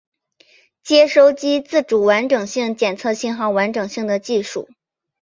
[0.81, 4.67] 接收机自主完整性监测信号完整性的技术。